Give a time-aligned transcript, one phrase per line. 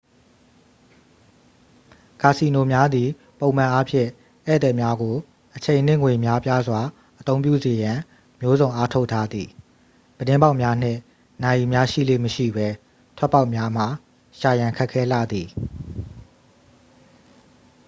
[2.21, 3.09] ကာစီနိုများသည်
[3.39, 4.09] ပုံမှန်အားဖြင့်
[4.47, 5.15] ဧည့်သည်များကို
[5.55, 6.81] အချိန်နှင့်ငွေ များပြားစွာ
[7.19, 7.97] အသုံးပြုစေရန်
[8.41, 9.47] မျိုးစုံအားထုတ်ထားသည်
[10.17, 10.99] ပြတင်းပေါက်များနှင့်
[11.43, 12.67] နာရီများရှိလေ့မရှိပဲ
[13.17, 13.87] ထွက်ပေါက်များမှာ
[14.39, 15.47] ရှာရန် ခက်ခဲလှသည်